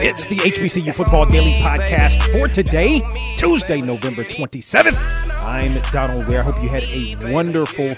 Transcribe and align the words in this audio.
It's 0.00 0.24
the 0.24 0.34
HBCU 0.36 0.92
Football 0.92 1.26
Daily 1.26 1.52
Podcast 1.52 2.20
for 2.32 2.48
today, 2.48 3.00
Tuesday, 3.36 3.80
November 3.80 4.24
27th. 4.24 4.98
I'm 5.44 5.80
Donald 5.92 6.26
Ware. 6.26 6.40
I 6.40 6.42
hope 6.42 6.60
you 6.60 6.68
had 6.68 6.82
a 6.82 7.32
wonderful, 7.32 7.94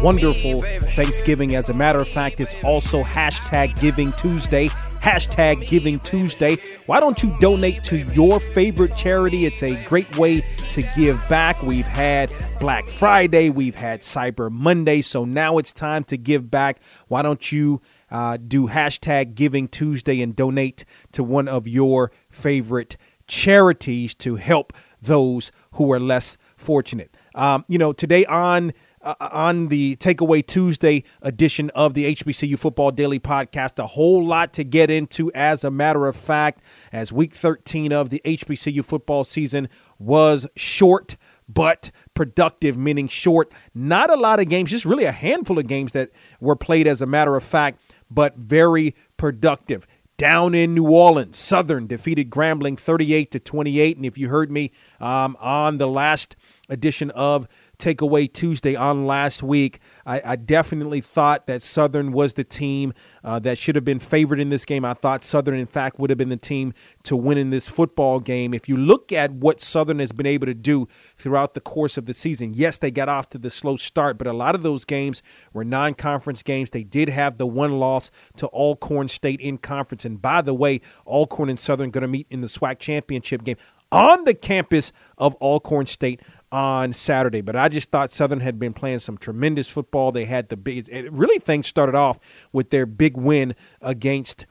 wonderful 0.00 0.60
Thanksgiving. 0.94 1.56
As 1.56 1.68
a 1.68 1.74
matter 1.74 1.98
of 1.98 2.08
fact, 2.08 2.40
it's 2.40 2.54
also 2.64 3.02
hashtag 3.02 3.78
Giving 3.80 4.12
Tuesday. 4.12 4.68
Hashtag 4.68 5.66
Giving 5.66 6.00
Tuesday. 6.00 6.56
Why 6.86 7.00
don't 7.00 7.22
you 7.22 7.36
donate 7.38 7.82
to 7.84 7.98
your 7.98 8.40
favorite 8.40 8.96
charity? 8.96 9.46
It's 9.46 9.62
a 9.62 9.82
great 9.84 10.16
way 10.16 10.40
to 10.70 10.82
give 10.96 11.20
back. 11.28 11.62
We've 11.62 11.86
had 11.86 12.32
Black 12.58 12.86
Friday, 12.86 13.50
we've 13.50 13.74
had 13.74 14.00
Cyber 14.00 14.50
Monday, 14.50 15.02
so 15.02 15.26
now 15.26 15.58
it's 15.58 15.72
time 15.72 16.04
to 16.04 16.16
give 16.16 16.50
back. 16.50 16.80
Why 17.08 17.20
don't 17.20 17.52
you 17.52 17.82
uh, 18.14 18.36
do 18.36 18.68
hashtag 18.68 19.34
Giving 19.34 19.66
Tuesday 19.66 20.22
and 20.22 20.36
donate 20.36 20.84
to 21.10 21.24
one 21.24 21.48
of 21.48 21.66
your 21.66 22.12
favorite 22.30 22.96
charities 23.26 24.14
to 24.14 24.36
help 24.36 24.72
those 25.02 25.50
who 25.72 25.90
are 25.90 25.98
less 25.98 26.36
fortunate? 26.56 27.12
Um, 27.34 27.64
you 27.66 27.76
know, 27.76 27.92
today 27.92 28.24
on 28.26 28.72
uh, 29.02 29.16
on 29.18 29.66
the 29.66 29.96
Takeaway 29.96 30.46
Tuesday 30.46 31.02
edition 31.22 31.70
of 31.70 31.94
the 31.94 32.14
HBCU 32.14 32.56
Football 32.56 32.92
Daily 32.92 33.18
Podcast. 33.18 33.82
A 33.82 33.86
whole 33.88 34.24
lot 34.24 34.52
to 34.54 34.62
get 34.62 34.90
into, 34.90 35.32
as 35.32 35.64
a 35.64 35.70
matter 35.70 36.06
of 36.06 36.14
fact, 36.14 36.62
as 36.92 37.12
week 37.12 37.34
13 37.34 37.92
of 37.92 38.10
the 38.10 38.22
HBCU 38.24 38.84
football 38.84 39.24
season 39.24 39.68
was 39.98 40.46
short 40.54 41.16
but 41.48 41.90
productive, 42.14 42.76
meaning 42.76 43.08
short. 43.08 43.52
Not 43.74 44.10
a 44.10 44.16
lot 44.16 44.40
of 44.40 44.48
games, 44.48 44.70
just 44.70 44.84
really 44.84 45.04
a 45.04 45.12
handful 45.12 45.58
of 45.58 45.66
games 45.66 45.92
that 45.92 46.10
were 46.40 46.56
played, 46.56 46.86
as 46.86 47.02
a 47.02 47.06
matter 47.06 47.36
of 47.36 47.42
fact, 47.42 47.80
but 48.10 48.36
very 48.36 48.94
productive. 49.16 49.86
Down 50.16 50.54
in 50.54 50.74
New 50.74 50.88
Orleans, 50.88 51.36
Southern 51.36 51.88
defeated 51.88 52.30
Grambling 52.30 52.78
38 52.78 53.32
to 53.32 53.40
28. 53.40 53.96
And 53.96 54.06
if 54.06 54.16
you 54.16 54.28
heard 54.28 54.50
me 54.50 54.70
um, 55.00 55.36
on 55.40 55.78
the 55.78 55.88
last 55.88 56.36
edition 56.68 57.10
of 57.10 57.48
takeaway 57.78 58.32
Tuesday 58.32 58.74
on 58.76 59.06
last 59.06 59.42
week. 59.42 59.80
I, 60.06 60.20
I, 60.24 60.36
definitely 60.36 61.00
thought 61.00 61.46
that 61.46 61.62
Southern 61.62 62.12
was 62.12 62.34
the 62.34 62.44
team 62.44 62.92
uh, 63.22 63.38
that 63.40 63.58
should 63.58 63.74
have 63.74 63.84
been 63.84 63.98
favored 63.98 64.40
in 64.40 64.50
this 64.50 64.64
game. 64.64 64.84
I 64.84 64.94
thought 64.94 65.24
Southern, 65.24 65.54
in 65.54 65.66
fact, 65.66 65.98
would 65.98 66.10
have 66.10 66.18
been 66.18 66.28
the 66.28 66.36
team 66.36 66.72
to 67.04 67.16
win 67.16 67.38
in 67.38 67.50
this 67.50 67.68
football 67.68 68.20
game. 68.20 68.54
If 68.54 68.68
you 68.68 68.76
look 68.76 69.12
at 69.12 69.32
what 69.32 69.60
Southern 69.60 69.98
has 69.98 70.12
been 70.12 70.26
able 70.26 70.46
to 70.46 70.54
do 70.54 70.86
throughout 71.16 71.54
the 71.54 71.60
course 71.60 71.96
of 71.96 72.06
the 72.06 72.14
season, 72.14 72.54
yes, 72.54 72.78
they 72.78 72.90
got 72.90 73.08
off 73.08 73.28
to 73.30 73.38
the 73.38 73.50
slow 73.50 73.76
start, 73.76 74.18
but 74.18 74.26
a 74.26 74.32
lot 74.32 74.54
of 74.54 74.62
those 74.62 74.84
games 74.84 75.22
were 75.52 75.64
non 75.64 75.94
conference 75.94 76.42
games. 76.42 76.70
They 76.70 76.84
did 76.84 77.08
have 77.08 77.38
the 77.38 77.46
one 77.46 77.78
loss 77.78 78.10
to 78.36 78.46
Alcorn 78.48 79.08
State 79.08 79.40
in 79.40 79.58
conference. 79.58 80.04
And 80.04 80.20
by 80.20 80.42
the 80.42 80.54
way, 80.54 80.80
Alcorn 81.06 81.48
and 81.48 81.58
Southern 81.58 81.90
going 81.90 82.02
to 82.02 82.08
meet 82.08 82.26
in 82.30 82.40
the 82.40 82.46
SWAC 82.46 82.78
championship 82.78 83.44
game 83.44 83.56
on 83.94 84.24
the 84.24 84.34
campus 84.34 84.92
of 85.18 85.36
Alcorn 85.36 85.86
State 85.86 86.20
on 86.54 86.92
Saturday. 86.92 87.40
But 87.40 87.56
I 87.56 87.68
just 87.68 87.90
thought 87.90 88.12
Southern 88.12 88.38
had 88.38 88.60
been 88.60 88.72
playing 88.72 89.00
some 89.00 89.18
tremendous 89.18 89.68
football. 89.68 90.12
They 90.12 90.24
had 90.24 90.50
the 90.50 90.56
big, 90.56 90.88
really 91.10 91.40
things 91.40 91.66
started 91.66 91.96
off 91.96 92.48
with 92.52 92.70
their 92.70 92.86
big 92.86 93.16
win 93.16 93.56
against 93.82 94.46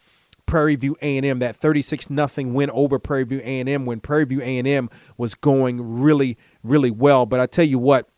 Prairie 0.46 0.76
View 0.76 0.98
A&M, 1.02 1.40
that 1.40 1.56
36 1.56 2.10
nothing 2.10 2.54
win 2.54 2.70
over 2.72 3.00
Prairie 3.00 3.24
View 3.24 3.40
A&M 3.40 3.86
when 3.86 4.02
Prairie 4.02 4.26
View 4.26 4.42
A&M 4.42 4.90
was 5.18 5.34
going 5.34 6.02
really, 6.02 6.38
really 6.62 6.92
well. 6.92 7.26
But 7.26 7.40
I 7.40 7.46
tell 7.46 7.64
you 7.64 7.80
what, 7.80 8.10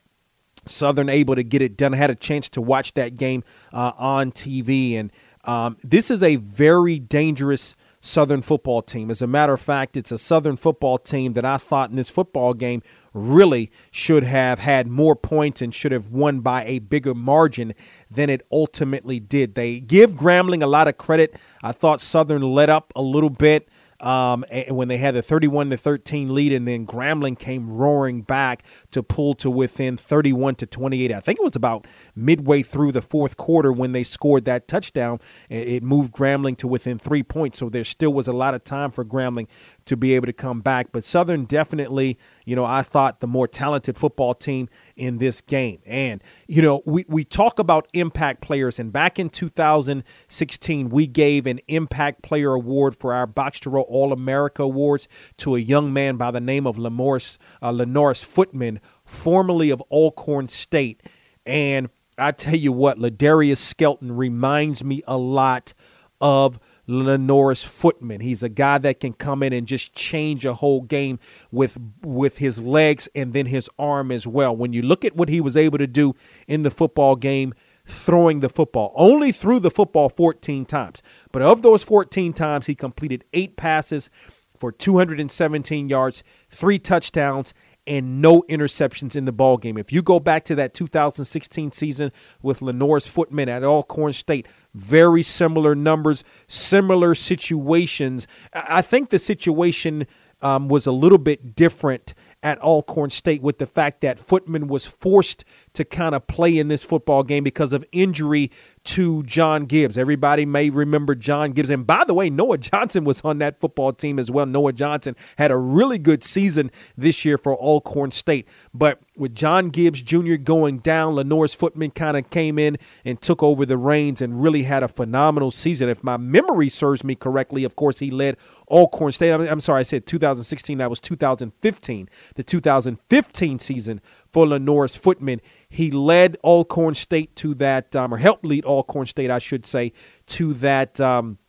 Southern 0.66 1.08
able 1.08 1.36
to 1.36 1.44
get 1.44 1.62
it 1.62 1.78
done. 1.78 1.94
I 1.94 1.98
had 1.98 2.10
a 2.10 2.16
chance 2.16 2.50
to 2.50 2.62
watch 2.62 2.96
that 2.96 3.14
game 3.14 3.44
uh, 3.72 3.92
on 4.00 4.32
TV, 4.32 4.96
and 4.96 5.12
um, 5.44 5.78
this 5.84 6.10
is 6.10 6.24
a 6.24 6.38
very 6.38 6.98
dangerous 6.98 7.76
Southern 8.06 8.44
football 8.44 8.84
team. 8.84 9.10
As 9.10 9.24
a 9.24 9.28
matter 9.28 9.54
of 9.54 9.60
fact, 9.60 9.98
it's 9.98 10.12
a 10.12 10.20
Southern 10.20 10.58
football 10.58 11.00
team 11.00 11.34
that 11.34 11.44
I 11.44 11.58
thought 11.58 11.90
in 11.90 11.96
this 11.96 12.10
football 12.10 12.54
game 12.54 12.84
really 13.14 13.72
should 13.90 14.24
have 14.24 14.60
had 14.60 14.88
more 14.88 15.16
points 15.16 15.60
and 15.60 15.74
should 15.74 15.92
have 15.92 16.10
won 16.10 16.42
by 16.42 16.64
a 16.66 16.80
bigger 16.80 17.16
margin 17.16 17.74
than 18.12 18.30
it 18.30 18.46
ultimately 18.52 19.20
did. 19.20 19.56
They 19.56 19.80
give 19.80 20.14
Grambling 20.14 20.62
a 20.62 20.68
lot 20.68 20.88
of 20.88 21.00
credit. 21.00 21.36
I 21.64 21.72
thought 21.72 22.00
Southern 22.00 22.44
let 22.44 22.70
up 22.70 22.94
a 22.96 23.02
little 23.02 23.32
bit 23.32 23.68
um, 24.00 24.44
and 24.52 24.76
when 24.76 24.88
they 24.88 24.98
had 24.98 25.16
the 25.16 25.22
31 25.22 25.70
to 25.70 25.78
13 25.78 26.34
lead, 26.34 26.54
and 26.54 26.68
then 26.68 26.86
Grambling 26.86 27.38
came 27.38 27.70
roaring 27.70 28.22
back 28.22 28.64
to 28.92 29.02
pull 29.02 29.34
to 29.36 29.50
within 29.50 29.98
31 29.98 30.56
to 30.56 30.66
28. 30.66 31.12
I 31.12 31.20
think 31.20 31.40
it 31.40 31.44
was 31.44 31.56
about 31.56 31.88
midway 32.16 32.62
through 32.62 32.92
the 32.92 33.02
fourth 33.02 33.38
quarter 33.38 33.72
when 33.72 33.92
they 33.94 34.04
scored 34.04 34.46
that 34.46 34.68
touchdown. 34.68 35.20
It 35.50 35.84
moved 35.84 36.14
Grambling 36.14 36.58
to 36.58 36.68
within 36.68 37.00
three 37.00 37.24
points, 37.24 37.60
so 37.60 37.70
there 37.70 37.84
still 37.84 38.14
was 38.14 38.28
a 38.28 38.34
lot 38.34 38.54
of 38.54 38.64
time 38.64 38.92
for 38.92 39.06
Grambling 39.06 39.48
to 39.86 39.96
be 39.96 40.14
able 40.16 40.26
to 40.26 40.34
come 40.34 40.62
back. 40.62 40.92
But 40.92 41.04
Southern 41.04 41.46
definitely, 41.46 42.18
you 42.44 42.56
know, 42.56 42.66
I 42.66 42.82
thought 42.82 43.20
the 43.20 43.28
more 43.28 43.48
talented 43.48 43.98
football 43.98 44.34
team 44.34 44.68
in 44.96 45.20
this 45.20 45.42
game. 45.42 45.80
And, 45.86 46.22
you 46.48 46.62
know, 46.62 46.82
we, 46.86 47.06
we 47.08 47.24
talk 47.24 47.60
about 47.60 47.88
impact 47.94 48.42
players. 48.42 48.80
And 48.80 48.92
back 48.92 49.20
in 49.20 49.30
2016, 49.30 50.90
we 50.90 51.08
gave 51.08 51.46
an 51.46 51.60
impact 51.68 52.22
player 52.24 52.54
award 52.54 52.96
for 52.96 53.14
our 53.14 53.28
Box 53.28 53.60
to 53.62 53.70
Row 53.70 53.84
All 53.84 54.12
America 54.12 54.64
Awards 54.64 55.08
to 55.38 55.56
a 55.56 55.60
young 55.60 55.94
man 55.94 56.18
by 56.18 56.32
the 56.32 56.42
name 56.42 56.66
of 56.66 56.78
Lemorris, 56.78 57.38
uh, 57.62 57.72
Lenoris 57.72 58.24
Footman, 58.24 58.80
formerly 59.04 59.70
of 59.70 59.82
Alcorn 59.92 60.48
State. 60.48 61.04
And 61.46 61.90
I 62.18 62.32
tell 62.32 62.56
you 62.56 62.72
what, 62.72 62.98
Ladarius 62.98 63.58
Skelton 63.58 64.16
reminds 64.16 64.84
me 64.84 65.04
a 65.06 65.18
lot 65.18 65.74
of 66.22 66.60
Lenoris 66.88 67.66
Footman. 67.66 68.22
He's 68.22 68.44
a 68.44 68.50
guy 68.50 68.78
that 68.80 69.00
can 69.00 69.14
come 69.14 69.44
in 69.44 69.54
and 69.54 69.68
just 69.68 69.94
change 69.94 70.46
a 70.46 70.56
whole 70.56 70.82
game 70.82 71.20
with 71.52 71.78
with 72.02 72.38
his 72.38 72.62
legs 72.62 73.10
and 73.16 73.34
then 73.34 73.48
his 73.48 73.70
arm 73.78 74.12
as 74.12 74.28
well. 74.28 74.56
When 74.56 74.74
you 74.74 74.82
look 74.82 75.04
at 75.04 75.16
what 75.16 75.30
he 75.30 75.42
was 75.42 75.58
able 75.58 75.78
to 75.78 75.88
do 75.88 76.14
in 76.48 76.62
the 76.62 76.72
football 76.72 77.16
game, 77.16 77.54
throwing 77.86 78.40
the 78.40 78.50
football, 78.50 78.92
only 78.96 79.32
threw 79.32 79.60
the 79.60 79.72
football 79.72 80.10
14 80.10 80.66
times. 80.66 81.02
But 81.32 81.42
of 81.42 81.62
those 81.62 81.84
14 81.84 82.34
times, 82.34 82.68
he 82.68 82.76
completed 82.76 83.24
eight 83.34 83.58
passes 83.58 84.10
for 84.58 84.72
217 84.72 85.90
yards, 85.90 86.24
three 86.50 86.80
touchdowns, 86.80 87.54
and 87.88 88.22
no 88.22 88.44
interceptions 88.50 89.16
in 89.16 89.26
the 89.26 89.32
ball 89.32 89.58
game. 89.58 89.78
If 89.78 89.92
you 89.92 90.02
go 90.02 90.20
back 90.20 90.44
to 90.46 90.56
that 90.56 90.74
2016 90.74 91.72
season 91.72 92.12
with 92.42 92.60
Lenoris 92.60 93.08
Footman 93.08 93.50
at 93.50 93.64
Alcorn 93.64 94.14
State, 94.14 94.48
very 94.74 95.22
similar 95.22 95.76
numbers, 95.76 96.24
similar 96.48 97.16
situations. 97.16 98.28
I 98.54 98.82
think 98.82 99.10
the 99.10 99.20
situation 99.20 100.08
um, 100.42 100.68
was 100.68 100.86
a 100.86 100.92
little 100.92 101.18
bit 101.18 101.56
different 101.56 102.14
at 102.44 102.60
Alcorn 102.60 103.10
State 103.10 103.42
with 103.42 103.58
the 103.58 103.66
fact 103.66 104.02
that 104.02 104.20
Footman 104.20 104.68
was 104.68 104.86
forced 104.86 105.44
to 105.76 105.86
kind 105.86 106.16
of 106.16 106.28
play 106.28 106.58
in 106.58 106.68
this 106.68 106.84
football 106.84 107.24
game 107.24 107.44
because 107.44 107.74
of 107.74 107.86
injury 107.92 108.52
to 108.86 109.24
John 109.24 109.66
Gibbs. 109.66 109.98
Everybody 109.98 110.46
may 110.46 110.70
remember 110.70 111.16
John 111.16 111.52
Gibbs. 111.52 111.70
And 111.70 111.86
by 111.88 112.04
the 112.06 112.14
way, 112.14 112.30
Noah 112.30 112.60
Johnson 112.60 113.04
was 113.04 113.22
on 113.22 113.40
that 113.40 113.60
football 113.60 113.94
team 113.94 114.20
as 114.20 114.30
well. 114.30 114.46
Noah 114.46 114.74
Johnson 114.74 115.16
had 115.38 115.52
a 115.52 115.58
really 115.58 115.98
good 115.98 116.24
season 116.24 116.72
this 116.96 117.26
year 117.26 117.38
for 117.38 117.56
Alcorn 117.56 118.12
State. 118.12 118.48
But 118.74 119.00
with 119.18 119.34
John 119.34 119.70
Gibbs 119.70 120.02
Jr. 120.02 120.36
going 120.36 120.80
down, 120.80 121.16
Lenoris 121.16 121.56
Footman 121.56 121.92
kind 121.92 122.16
of 122.16 122.30
came 122.30 122.60
in 122.60 122.78
and 123.04 123.20
took 123.22 123.42
over 123.42 123.66
the 123.66 123.78
reins 123.78 124.22
and 124.22 124.42
really 124.42 124.64
had 124.64 124.84
a 124.84 124.88
phenomenal 124.88 125.52
season. 125.52 125.90
If 125.90 126.04
my 126.04 126.18
memory 126.18 126.70
serves 126.70 127.04
me 127.04 127.16
correctly, 127.16 127.64
of 127.64 127.76
course, 127.76 128.00
he 128.00 128.12
led 128.12 128.38
Alcorn 128.68 129.12
State. 129.12 129.32
I'm, 129.32 129.60
sorry, 129.60 129.80
I 129.80 129.84
said 129.84 130.06
2016. 130.06 130.78
That 130.78 130.90
was 130.90 131.00
2015. 131.00 132.10
The 132.36 132.44
2015 132.44 133.60
season 133.60 134.02
for 134.30 134.46
Lenoris 134.46 134.98
Footman. 134.98 135.42
He 135.70 135.92
led 135.92 136.38
Alcorn 136.44 136.96
State 136.96 137.36
to 137.38 137.54
that, 137.56 137.96
um, 137.96 138.14
or 138.14 138.18
helped 138.18 138.46
lead 138.46 138.66
Alcorn 138.66 139.06
State, 139.06 139.32
I 139.32 139.40
should 139.40 139.66
say, 139.66 139.94
to 140.28 140.54
that. 140.56 141.00
Um, 141.00 141.40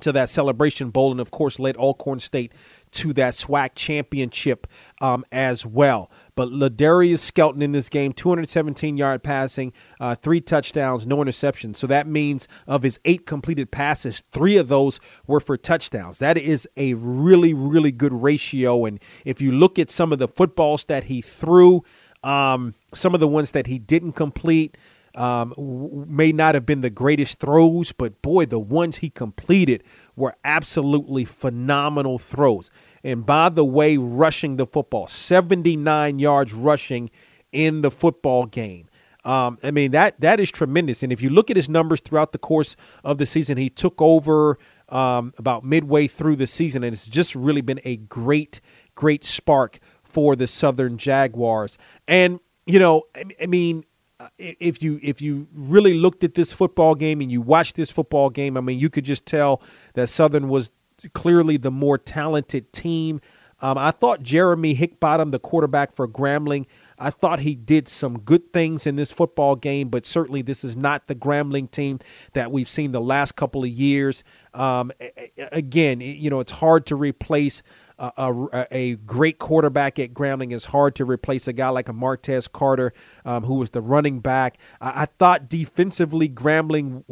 to 0.00 0.12
that 0.12 0.28
celebration 0.28 0.90
bowl, 0.90 1.10
and 1.10 1.20
of 1.20 1.30
course 1.30 1.58
led 1.58 1.76
Alcorn 1.76 2.18
State 2.18 2.52
to 2.92 3.12
that 3.14 3.34
SWAC 3.34 3.70
championship 3.74 4.66
um, 5.00 5.24
as 5.30 5.66
well. 5.66 6.10
But 6.34 6.48
Ladarius 6.48 7.18
Skelton 7.20 7.62
in 7.62 7.72
this 7.72 7.88
game, 7.88 8.12
217 8.12 8.96
yard 8.96 9.22
passing, 9.22 9.72
uh, 10.00 10.14
three 10.14 10.40
touchdowns, 10.40 11.06
no 11.06 11.18
interceptions. 11.18 11.76
So 11.76 11.86
that 11.88 12.06
means 12.06 12.48
of 12.66 12.82
his 12.82 13.00
eight 13.04 13.26
completed 13.26 13.70
passes, 13.70 14.22
three 14.32 14.56
of 14.56 14.68
those 14.68 15.00
were 15.26 15.40
for 15.40 15.56
touchdowns. 15.56 16.18
That 16.18 16.38
is 16.38 16.68
a 16.76 16.94
really, 16.94 17.54
really 17.54 17.92
good 17.92 18.12
ratio. 18.12 18.84
And 18.84 19.00
if 19.24 19.40
you 19.40 19.52
look 19.52 19.78
at 19.78 19.90
some 19.90 20.12
of 20.12 20.18
the 20.18 20.28
footballs 20.28 20.84
that 20.86 21.04
he 21.04 21.20
threw, 21.20 21.82
um, 22.26 22.74
some 22.92 23.14
of 23.14 23.20
the 23.20 23.28
ones 23.28 23.52
that 23.52 23.68
he 23.68 23.78
didn't 23.78 24.12
complete, 24.12 24.76
um, 25.14 25.54
may 26.08 26.32
not 26.32 26.54
have 26.54 26.66
been 26.66 26.82
the 26.82 26.90
greatest 26.90 27.38
throws, 27.38 27.92
but 27.92 28.20
boy, 28.20 28.44
the 28.44 28.58
ones 28.58 28.98
he 28.98 29.08
completed 29.08 29.82
were 30.14 30.34
absolutely 30.44 31.24
phenomenal 31.24 32.18
throws. 32.18 32.70
And 33.02 33.24
by 33.24 33.48
the 33.48 33.64
way, 33.64 33.96
rushing 33.96 34.56
the 34.56 34.66
football, 34.66 35.06
79 35.06 36.18
yards 36.18 36.52
rushing 36.52 37.10
in 37.52 37.80
the 37.80 37.90
football 37.90 38.46
game. 38.46 38.88
Um, 39.24 39.58
I 39.64 39.72
mean 39.72 39.90
that 39.90 40.20
that 40.20 40.38
is 40.38 40.52
tremendous. 40.52 41.02
And 41.02 41.12
if 41.12 41.20
you 41.20 41.30
look 41.30 41.50
at 41.50 41.56
his 41.56 41.68
numbers 41.68 41.98
throughout 42.00 42.30
the 42.30 42.38
course 42.38 42.76
of 43.02 43.18
the 43.18 43.26
season, 43.26 43.56
he 43.58 43.68
took 43.68 44.00
over 44.00 44.56
um, 44.88 45.32
about 45.36 45.64
midway 45.64 46.06
through 46.06 46.36
the 46.36 46.46
season, 46.46 46.84
and 46.84 46.94
it's 46.94 47.08
just 47.08 47.34
really 47.34 47.60
been 47.60 47.80
a 47.84 47.96
great, 47.96 48.60
great 48.94 49.24
spark 49.24 49.80
for 50.16 50.34
the 50.34 50.46
Southern 50.46 50.96
Jaguars. 50.96 51.76
And 52.08 52.40
you 52.64 52.78
know, 52.78 53.02
I, 53.38 53.44
mean, 53.44 53.84
uh, 54.18 54.28
if 54.38 54.82
you 54.82 54.98
if 55.02 55.20
you 55.20 55.46
really 55.52 55.92
looked 55.92 56.24
at 56.24 56.34
this 56.34 56.54
football 56.54 56.94
game 56.94 57.20
and 57.20 57.30
you 57.30 57.42
watched 57.42 57.76
this 57.76 57.90
football 57.90 58.30
game, 58.30 58.56
I 58.56 58.62
mean, 58.62 58.78
you 58.78 58.88
could 58.88 59.04
just 59.04 59.26
tell 59.26 59.60
that 59.92 60.08
Southern 60.08 60.48
was 60.48 60.70
clearly 61.12 61.58
the 61.58 61.70
more 61.70 61.98
talented 61.98 62.72
team. 62.72 63.20
Um, 63.60 63.76
I 63.76 63.90
thought 63.90 64.22
Geremy 64.22 64.74
Hickbottom, 64.74 65.32
the 65.32 65.38
quarterback 65.38 65.94
for 65.94 66.08
Grambling, 66.08 66.64
I 66.98 67.10
thought 67.10 67.40
he 67.40 67.54
did 67.54 67.86
some 67.88 68.20
good 68.20 68.54
things 68.54 68.86
in 68.86 68.96
this 68.96 69.12
football 69.12 69.54
game, 69.54 69.90
but 69.90 70.06
certainly 70.06 70.40
this 70.40 70.64
is 70.64 70.76
not 70.76 71.08
the 71.08 71.14
Grambling 71.14 71.70
team 71.70 71.98
that 72.32 72.50
we've 72.50 72.68
seen 72.68 72.92
the 72.92 73.02
last 73.02 73.36
couple 73.36 73.64
of 73.64 73.68
years. 73.68 74.24
Um, 74.54 74.92
again, 75.52 76.00
you 76.00 76.30
know, 76.30 76.40
it's 76.40 76.52
hard 76.52 76.86
to 76.86 76.96
replace 76.96 77.62
a, 77.98 78.66
a, 78.70 78.94
great 78.96 79.38
quarterback 79.38 79.98
at 79.98 80.12
Grambling. 80.12 80.52
is 80.52 80.66
hard 80.66 80.94
to 80.96 81.04
replace 81.04 81.48
a 81.48 81.52
guy 81.52 81.68
like 81.70 81.88
a 81.88 81.92
Martez 81.92 82.50
Carter, 82.50 82.92
um, 83.24 83.44
who 83.44 83.54
was 83.54 83.70
the 83.70 83.80
running 83.80 84.20
back. 84.20 84.58
I, 84.80 85.02
I, 85.02 85.06
thought 85.06 85.48
defensively, 85.48 86.28
Grambling 86.28 87.04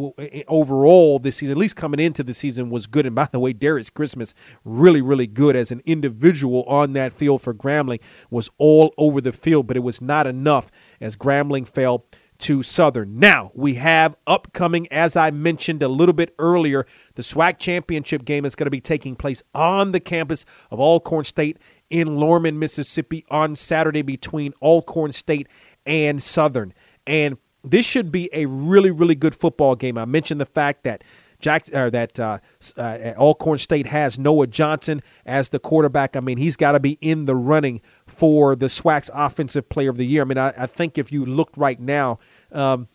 overall 0.46 1.18
this 1.18 1.36
season, 1.36 1.52
at 1.52 1.58
least 1.58 1.76
coming 1.76 2.00
into 2.00 2.22
the 2.22 2.34
season, 2.34 2.68
was 2.70 2.86
good. 2.86 3.06
And 3.06 3.14
by 3.14 3.28
the 3.30 3.38
way, 3.38 3.52
Darius 3.52 3.90
Christmas, 3.90 4.34
really, 4.64 5.00
really 5.00 5.26
good 5.26 5.56
as 5.56 5.72
an 5.72 5.80
individual 5.86 6.64
on 6.64 6.92
that 6.92 7.12
field 7.12 7.40
for 7.40 7.54
Grambling, 7.54 8.02
was 8.30 8.50
all 8.58 8.92
over 8.98 9.20
the 9.20 9.32
field, 9.32 9.66
but 9.66 9.76
it 9.76 9.80
was 9.80 10.02
not 10.02 10.26
enough 10.26 10.70
as 11.00 11.16
Grambling 11.16 11.66
fell 11.66 12.04
to 12.44 12.62
Southern. 12.62 13.18
Now, 13.18 13.50
we 13.54 13.76
have 13.76 14.16
upcoming, 14.26 14.86
as 14.92 15.16
I 15.16 15.30
mentioned 15.30 15.82
a 15.82 15.88
little 15.88 16.12
bit 16.12 16.34
earlier, 16.38 16.84
the 17.14 17.22
SWAC 17.22 17.56
championship 17.56 18.22
game 18.26 18.44
is 18.44 18.54
going 18.54 18.66
to 18.66 18.70
be 18.70 18.82
taking 18.82 19.16
place 19.16 19.42
on 19.54 19.92
the 19.92 20.00
campus 20.00 20.44
of 20.70 20.78
Alcorn 20.78 21.24
State 21.24 21.56
in 21.88 22.18
Lorman, 22.18 22.58
Mississippi 22.58 23.24
on 23.30 23.54
Saturday 23.54 24.02
between 24.02 24.52
Alcorn 24.60 25.12
State 25.12 25.48
and 25.86 26.22
Southern. 26.22 26.74
And 27.06 27.38
this 27.64 27.86
should 27.86 28.12
be 28.12 28.28
a 28.34 28.44
really, 28.44 28.90
really 28.90 29.14
good 29.14 29.34
football 29.34 29.74
game. 29.74 29.96
I 29.96 30.04
mentioned 30.04 30.38
the 30.38 30.44
fact 30.44 30.84
that 30.84 31.02
Jack, 31.44 31.66
or 31.74 31.90
that 31.90 32.18
uh, 32.18 32.38
uh, 32.78 33.12
Alcorn 33.18 33.58
State 33.58 33.88
has 33.88 34.18
Noah 34.18 34.46
Johnson 34.46 35.02
as 35.26 35.50
the 35.50 35.58
quarterback. 35.58 36.16
I 36.16 36.20
mean, 36.20 36.38
he's 36.38 36.56
got 36.56 36.72
to 36.72 36.80
be 36.80 36.96
in 37.02 37.26
the 37.26 37.36
running 37.36 37.82
for 38.06 38.56
the 38.56 38.66
SWAC's 38.66 39.10
Offensive 39.12 39.68
Player 39.68 39.90
of 39.90 39.98
the 39.98 40.06
Year. 40.06 40.22
I 40.22 40.24
mean, 40.24 40.38
I, 40.38 40.54
I 40.58 40.66
think 40.66 40.96
if 40.96 41.12
you 41.12 41.26
looked 41.26 41.58
right 41.58 41.78
now, 41.78 42.18
um, 42.50 42.88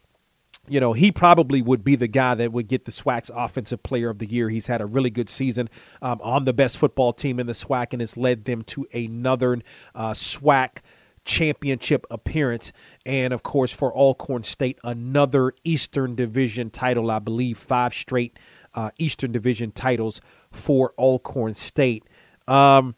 you 0.68 0.80
know, 0.80 0.94
he 0.94 1.12
probably 1.12 1.62
would 1.62 1.84
be 1.84 1.96
the 1.96 2.08
guy 2.08 2.34
that 2.36 2.52
would 2.52 2.68
get 2.68 2.86
the 2.86 2.92
SWAC's 2.92 3.30
Offensive 3.36 3.84
Player 3.84 4.10
of 4.10 4.18
the 4.18 4.26
Year. 4.26 4.50
He's 4.50 4.66
had 4.66 4.82
a 4.82 4.88
really 4.88 5.12
good 5.12 5.30
season 5.30 5.70
um, 6.02 6.20
on 6.24 6.46
the 6.46 6.54
best 6.54 6.80
football 6.80 7.14
team 7.14 7.40
in 7.40 7.46
the 7.46 7.54
SWAC 7.54 7.94
and 7.94 8.02
has 8.02 8.18
led 8.18 8.46
them 8.46 8.64
to 8.64 8.88
another 8.94 9.60
uh, 9.94 10.14
SWAC 10.14 10.78
championship 11.30 12.06
appearance. 12.10 12.74
And 13.06 13.32
of 13.32 13.44
course, 13.44 13.72
for 13.72 13.96
Alcorn 13.96 14.44
State, 14.44 14.80
another 14.84 15.54
Eastern 15.64 16.16
Division 16.16 16.72
title, 16.72 17.10
I 17.12 17.20
believe, 17.20 17.58
five 17.58 17.94
straight 17.94 18.38
uh, 18.74 18.90
Eastern 18.98 19.32
Division 19.32 19.72
titles 19.72 20.20
for 20.52 20.92
Alcorn 20.98 21.54
State. 21.54 22.04
Um, 22.48 22.96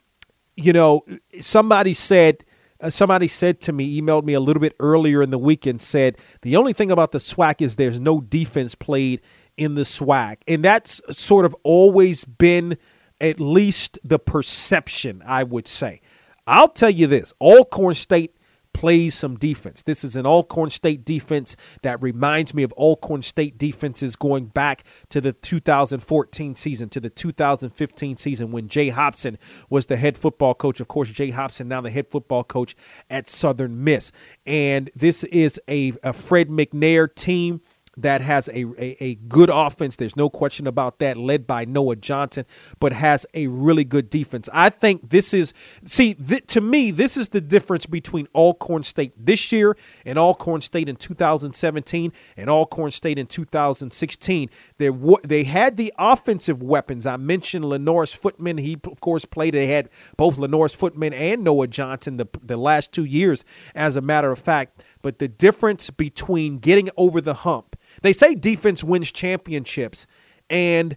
you 0.56 0.74
know, 0.74 1.02
somebody 1.40 1.94
said. 1.94 2.44
Uh, 2.84 2.90
somebody 2.90 3.28
said 3.28 3.62
to 3.62 3.72
me, 3.72 4.02
emailed 4.02 4.24
me 4.24 4.34
a 4.34 4.40
little 4.40 4.60
bit 4.60 4.76
earlier 4.80 5.22
in 5.22 5.30
the 5.30 5.38
week 5.38 5.68
and 5.68 5.80
said 5.80 6.18
the 6.42 6.56
only 6.56 6.74
thing 6.74 6.90
about 6.90 7.12
the 7.12 7.20
SWAC 7.20 7.62
is 7.62 7.76
there's 7.76 8.00
no 8.00 8.20
defense 8.20 8.74
played 8.74 9.22
in 9.56 9.76
the 9.76 9.84
SWAC, 9.84 10.38
and 10.48 10.66
that's 10.66 11.00
sort 11.16 11.46
of 11.46 11.56
always 11.64 12.26
been 12.26 12.80
at 13.20 13.40
least 13.40 14.00
the 14.04 14.18
perception, 14.18 15.22
I 15.28 15.44
would 15.44 15.68
say. 15.68 16.02
I'll 16.48 16.70
tell 16.70 16.90
you 16.90 17.08
this 17.08 17.34
Alcorn 17.40 17.94
State 17.94 18.36
plays 18.74 19.16
some 19.16 19.38
defense. 19.38 19.82
This 19.82 20.04
is 20.04 20.16
an 20.16 20.26
Alcorn 20.26 20.70
State 20.70 21.06
defense 21.06 21.56
that 21.82 22.02
reminds 22.02 22.54
me 22.54 22.64
of 22.64 22.72
Alcorn 22.74 23.22
State 23.22 23.58
defenses 23.58 24.16
going 24.16 24.46
back 24.46 24.84
to 25.10 25.22
the 25.22 25.34
2014 25.34 26.56
season, 26.56 26.90
to 26.90 27.00
the 27.00 27.10
2015 27.10 28.18
season 28.18 28.52
when 28.52 28.68
Jay 28.68 28.90
Hopson 28.90 29.38
was 29.70 29.88
the 29.88 29.98
head 29.98 30.18
football 30.18 30.54
coach. 30.54 30.80
Of 30.80 30.88
course, 30.88 31.12
Jay 31.12 31.32
Hopson 31.32 31.68
now 31.68 31.82
the 31.82 31.90
head 31.90 32.08
football 32.10 32.44
coach 32.44 32.76
at 33.10 33.28
Southern 33.28 33.84
Miss. 33.84 34.12
And 34.46 34.90
this 34.96 35.24
is 35.26 35.60
a, 35.68 35.94
a 36.04 36.14
Fred 36.14 36.50
McNair 36.50 37.14
team 37.14 37.62
that 37.98 38.22
has 38.22 38.48
a, 38.50 38.64
a, 38.82 39.04
a, 39.04 39.16
good 39.16 39.50
offense. 39.52 39.98
There's 39.98 40.16
no 40.16 40.30
question 40.30 40.66
about 40.66 41.00
that, 41.00 41.18
led 41.18 41.46
by 41.46 41.66
Noah 41.66 41.98
Johnson, 41.98 42.46
but 42.80 42.94
has 42.94 43.26
a 43.34 43.48
really 43.48 43.84
good 43.84 44.10
defense. 44.10 44.48
I 44.54 44.70
think 44.70 45.10
this 45.10 45.34
is, 45.34 45.54
see, 45.84 46.14
th- 46.14 46.46
to 46.48 46.62
me, 46.62 46.92
this 46.92 47.18
is 47.18 47.30
the 47.30 47.42
difference 47.42 47.86
between 47.86 48.28
Alcorn 48.34 48.84
State 48.84 49.14
this 49.18 49.52
year 49.52 49.76
and 50.06 50.18
Alcorn 50.18 50.62
State 50.62 50.88
in 50.88 50.96
2017 50.96 52.14
and 52.38 52.50
Alcorn 52.50 52.92
State 52.92 53.20
in 53.20 53.28
2016. 53.28 54.50
They, 54.78 54.88
w- 54.88 55.18
they 55.24 55.44
had 55.44 55.76
the 55.76 55.94
offensive 55.98 56.64
weapons. 56.64 57.06
I 57.06 57.18
mentioned 57.18 57.66
Lenoris 57.66 58.16
Footman. 58.16 58.58
He, 58.58 58.78
of 58.86 59.02
course, 59.02 59.26
played. 59.26 59.54
They 59.54 59.68
had 59.68 59.90
both 60.16 60.38
Lenoris 60.38 60.76
Footman 60.76 61.14
and 61.14 61.44
Noah 61.44 61.68
Johnson 61.68 62.16
the, 62.18 62.28
the 62.42 62.58
last 62.58 62.94
two 62.94 63.06
years, 63.06 63.44
as 63.76 63.98
a 63.98 64.02
matter 64.02 64.32
of 64.32 64.40
fact. 64.40 64.86
But 65.02 65.20
the 65.20 65.28
difference 65.28 65.90
between 65.90 66.60
getting 66.60 66.90
over 66.98 67.22
the 67.22 67.34
hump 67.34 67.76
they 68.02 68.14
say 68.14 68.36
defense 68.36 68.84
wins 68.84 69.12
championships, 69.12 70.08
and 70.50 70.96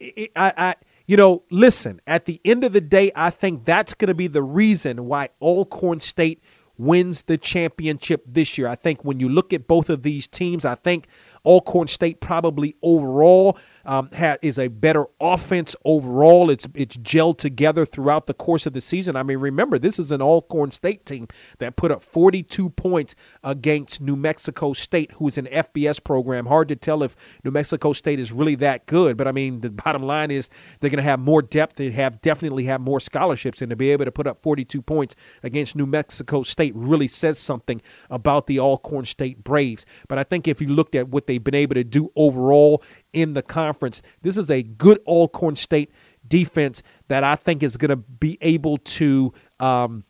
I, 0.00 0.28
I, 0.36 0.74
you 1.06 1.16
know, 1.16 1.44
listen. 1.50 2.00
At 2.06 2.24
the 2.24 2.40
end 2.44 2.64
of 2.64 2.72
the 2.72 2.80
day, 2.80 3.12
I 3.14 3.30
think 3.30 3.64
that's 3.64 3.94
going 3.94 4.08
to 4.08 4.14
be 4.14 4.26
the 4.26 4.42
reason 4.42 5.04
why 5.04 5.28
Alcorn 5.42 6.00
State 6.00 6.42
wins 6.76 7.22
the 7.22 7.38
championship 7.38 8.24
this 8.26 8.58
year. 8.58 8.66
I 8.66 8.74
think 8.74 9.04
when 9.04 9.20
you 9.20 9.28
look 9.28 9.52
at 9.52 9.66
both 9.66 9.90
of 9.90 10.02
these 10.02 10.26
teams, 10.26 10.64
I 10.64 10.74
think 10.74 11.06
Alcorn 11.44 11.88
State 11.88 12.20
probably 12.20 12.76
overall 12.82 13.58
um, 13.84 14.08
ha- 14.16 14.36
is 14.42 14.58
a 14.58 14.68
better 14.68 15.06
offense 15.20 15.76
overall. 15.84 16.50
It's 16.50 16.66
it's 16.74 16.96
gelled 16.96 17.38
together 17.38 17.84
throughout 17.84 18.26
the 18.26 18.34
course 18.34 18.66
of 18.66 18.72
the 18.72 18.80
season. 18.80 19.16
I 19.16 19.22
mean, 19.22 19.38
remember 19.38 19.78
this 19.78 19.98
is 19.98 20.10
an 20.10 20.22
Alcorn 20.22 20.70
State 20.70 21.04
team 21.04 21.28
that 21.58 21.76
put 21.76 21.90
up 21.90 22.02
42 22.02 22.70
points 22.70 23.14
against 23.42 24.00
New 24.00 24.16
Mexico 24.16 24.72
State, 24.72 25.12
who's 25.12 25.38
an 25.38 25.46
FBS 25.46 26.02
program. 26.02 26.46
Hard 26.46 26.68
to 26.68 26.76
tell 26.76 27.02
if 27.02 27.16
New 27.44 27.50
Mexico 27.50 27.92
State 27.92 28.18
is 28.18 28.32
really 28.32 28.54
that 28.56 28.86
good, 28.86 29.16
but 29.16 29.28
I 29.28 29.32
mean, 29.32 29.60
the 29.60 29.70
bottom 29.70 30.02
line 30.02 30.30
is 30.30 30.48
they're 30.80 30.90
going 30.90 30.98
to 30.98 31.02
have 31.02 31.20
more 31.20 31.42
depth. 31.42 31.76
They 31.76 31.90
have 31.90 32.20
definitely 32.20 32.64
have 32.64 32.80
more 32.80 33.00
scholarships, 33.00 33.60
and 33.60 33.70
to 33.70 33.76
be 33.76 33.90
able 33.90 34.04
to 34.04 34.12
put 34.12 34.26
up 34.26 34.42
42 34.42 34.82
points 34.82 35.14
against 35.42 35.76
New 35.76 35.86
Mexico 35.86 36.42
State 36.42 36.72
really 36.74 37.08
says 37.08 37.38
something 37.38 37.80
about 38.10 38.46
the 38.46 38.58
Alcorn 38.58 39.04
State 39.04 39.44
Braves. 39.44 39.84
But 40.08 40.18
I 40.18 40.24
think 40.24 40.48
if 40.48 40.60
you 40.60 40.68
looked 40.68 40.94
at 40.94 41.08
what 41.08 41.26
they 41.26 41.33
they've 41.34 41.44
been 41.44 41.54
able 41.54 41.74
to 41.74 41.84
do 41.84 42.10
overall 42.14 42.82
in 43.12 43.34
the 43.34 43.42
conference. 43.42 44.02
This 44.22 44.36
is 44.36 44.50
a 44.50 44.62
good 44.62 44.98
Alcorn 45.06 45.56
State 45.56 45.90
defense 46.26 46.82
that 47.08 47.24
I 47.24 47.36
think 47.36 47.62
is 47.62 47.76
going 47.76 47.90
to 47.90 47.96
be 47.96 48.38
able 48.40 48.78
to. 48.78 49.32
Um, 49.60 50.04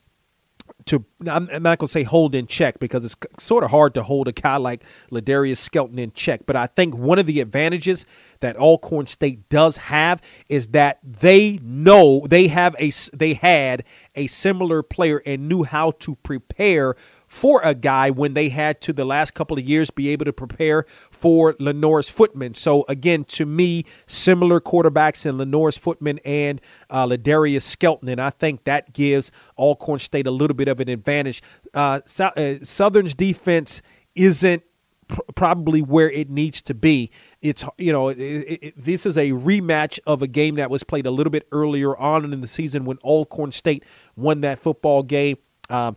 to 0.87 1.05
I'm 1.27 1.49
not 1.63 1.79
gonna 1.79 1.89
say 1.89 2.03
hold 2.03 2.35
in 2.35 2.47
check 2.47 2.79
because 2.79 3.05
it's 3.05 3.17
sort 3.43 3.65
of 3.65 3.71
hard 3.71 3.95
to 3.95 4.03
hold 4.03 4.29
a 4.29 4.33
guy 4.33 4.57
like 4.57 4.83
Ladarius 5.11 5.59
Skelton 5.59 5.99
in 5.99 6.13
check. 6.13 6.43
But 6.47 6.57
I 6.57 6.67
think 6.67 6.97
one 6.97 7.19
of 7.19 7.27
the 7.27 7.41
advantages 7.41 8.05
that 8.41 8.57
Alcorn 8.57 9.07
State 9.07 9.49
does 9.49 9.77
have 9.77 10.21
is 10.49 10.69
that 10.69 10.99
they 11.03 11.59
know 11.63 12.27
they 12.29 12.49
have 12.49 12.75
a 12.79 12.93
they 13.17 13.35
had 13.35 13.85
a 14.15 14.27
similar 14.27 14.83
player 14.83 15.23
and 15.25 15.49
knew 15.49 15.65
how 15.65 15.93
to 16.01 16.17
prepare 16.17 16.95
for 17.35 17.61
a 17.65 17.75
guy 17.75 18.11
when 18.11 18.35
they 18.35 18.49
had 18.49 18.81
to 18.81 18.93
the 18.93 19.05
last 19.05 19.35
couple 19.35 19.59
of 19.59 19.65
years 19.65 19.91
be 19.91 20.09
able 20.11 20.25
to 20.25 20.33
prepare 20.33 20.85
for 20.87 21.55
Lenoris 21.55 22.09
Footman. 22.09 22.55
So 22.55 22.85
again, 22.89 23.25
to 23.25 23.45
me, 23.45 23.85
similar 24.07 24.61
quarterbacks 24.61 25.27
in 25.27 25.37
Lenoris 25.37 25.77
Footman 25.77 26.21
and 26.25 26.61
uh, 26.89 27.09
Ladarius 27.09 27.63
Skelton, 27.63 28.09
and 28.09 28.21
I 28.21 28.31
think 28.31 28.63
that 28.65 28.93
gives 28.93 29.33
Alcorn 29.59 29.99
State 29.99 30.29
a 30.29 30.31
little 30.31 30.55
bit 30.55 30.69
of 30.69 30.79
an 30.79 30.89
advantage. 30.89 31.43
Uh, 31.75 32.03
so, 32.07 32.27
uh, 32.27 32.55
Southern's 32.63 33.15
defense 33.15 33.83
isn't 34.15 34.63
probably 35.35 35.83
where 35.83 36.11
it 36.11 36.31
needs 36.31 36.63
to 36.63 36.73
be. 36.73 37.11
It's 37.43 37.65
you 37.79 37.91
know 37.91 38.11
it, 38.11 38.17
it, 38.17 38.75
this 38.77 39.05
is 39.05 39.19
a 39.19 39.31
rematch 39.31 39.99
of 40.07 40.23
a 40.23 40.29
game 40.29 40.55
that 40.55 40.71
was 40.71 40.85
played 40.85 41.05
a 41.05 41.11
little 41.11 41.33
bit 41.33 41.49
earlier 41.51 41.97
on 41.97 42.33
in 42.33 42.41
the 42.41 42.47
season 42.47 42.85
when 42.85 42.99
Alcorn 42.99 43.51
State 43.51 43.85
won 44.15 44.41
that 44.43 44.61
football 44.61 45.03
game. 45.03 45.37
Um, 45.71 45.97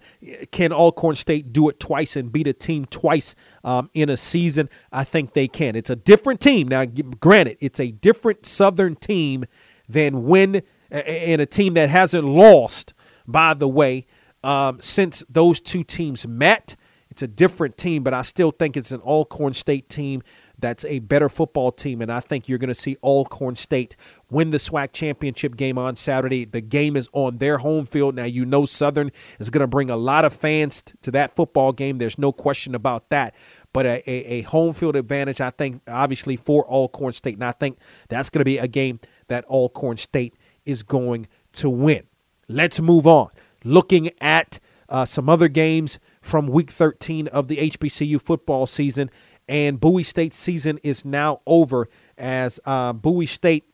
can 0.51 0.71
Alcorn 0.71 1.15
State 1.15 1.51
do 1.51 1.67
it 1.69 1.79
twice 1.79 2.15
and 2.15 2.31
beat 2.31 2.47
a 2.47 2.53
team 2.53 2.85
twice 2.85 3.35
um, 3.63 3.89
in 3.93 4.09
a 4.09 4.17
season? 4.17 4.69
I 4.91 5.03
think 5.03 5.33
they 5.33 5.47
can. 5.47 5.75
It's 5.75 5.89
a 5.89 5.95
different 5.95 6.39
team. 6.39 6.67
Now, 6.67 6.85
granted, 6.85 7.57
it's 7.59 7.79
a 7.79 7.91
different 7.91 8.45
Southern 8.45 8.95
team 8.95 9.45
than 9.89 10.25
when 10.25 10.61
and 10.89 11.41
a 11.41 11.45
team 11.45 11.73
that 11.73 11.89
hasn't 11.89 12.23
lost, 12.23 12.93
by 13.27 13.53
the 13.53 13.67
way, 13.67 14.05
um, 14.43 14.79
since 14.79 15.23
those 15.29 15.59
two 15.59 15.83
teams 15.83 16.25
met. 16.27 16.75
it's 17.09 17.21
a 17.21 17.27
different 17.27 17.77
team, 17.77 18.03
but 18.03 18.13
I 18.13 18.21
still 18.21 18.51
think 18.51 18.77
it's 18.77 18.91
an 18.91 19.01
Alcorn 19.01 19.53
State 19.53 19.89
team 19.89 20.21
that's 20.59 20.83
a 20.85 20.99
better 20.99 21.29
football 21.29 21.71
team, 21.71 22.01
and 22.01 22.11
I 22.11 22.19
think 22.19 22.49
you're 22.49 22.57
going 22.57 22.69
to 22.69 22.75
see 22.75 22.97
Alcorn 23.03 23.55
State 23.55 23.95
win 24.29 24.49
the 24.49 24.57
SWAC 24.57 24.91
championship 24.91 25.55
game 25.55 25.77
on 25.77 25.95
Saturday. 25.95 26.45
The 26.45 26.61
game 26.61 26.95
is 26.95 27.07
on 27.13 27.37
their 27.37 27.59
home 27.59 27.85
field. 27.85 28.15
Now, 28.15 28.25
you 28.25 28.45
know 28.45 28.65
Southern 28.65 29.11
is 29.39 29.49
going 29.49 29.61
to 29.61 29.67
bring 29.67 29.89
a 29.89 29.95
lot 29.95 30.25
of 30.25 30.33
fans 30.33 30.83
to 31.01 31.11
that 31.11 31.35
football 31.35 31.73
game. 31.73 31.99
There's 31.99 32.17
no 32.17 32.31
question 32.31 32.73
about 32.73 33.09
that. 33.09 33.35
But 33.71 33.85
a, 33.85 34.09
a, 34.09 34.39
a 34.39 34.41
home 34.43 34.73
field 34.73 34.95
advantage, 34.95 35.41
I 35.41 35.51
think, 35.51 35.81
obviously 35.87 36.35
for 36.35 36.65
Alcorn 36.65 37.13
State. 37.13 37.35
And 37.35 37.43
I 37.43 37.51
think 37.51 37.77
that's 38.09 38.29
going 38.29 38.41
to 38.41 38.45
be 38.45 38.57
a 38.57 38.67
game 38.67 38.99
that 39.27 39.45
Alcorn 39.45 39.97
State 39.97 40.33
is 40.65 40.81
going 40.81 41.27
to 41.53 41.69
win. 41.69 42.03
Let's 42.47 42.79
move 42.79 43.05
on. 43.05 43.29
Looking 43.63 44.09
at 44.19 44.59
uh, 44.89 45.05
some 45.05 45.29
other 45.29 45.47
games 45.47 45.99
from 46.21 46.47
week 46.47 46.71
13 46.71 47.27
of 47.27 47.47
the 47.47 47.57
HBCU 47.57 48.21
football 48.21 48.65
season 48.65 49.09
and 49.47 49.79
Bowie 49.79 50.03
State 50.03 50.33
season 50.33 50.79
is 50.83 51.05
now 51.05 51.41
over 51.45 51.87
as 52.17 52.59
uh, 52.65 52.93
Bowie 52.93 53.25
State 53.25 53.65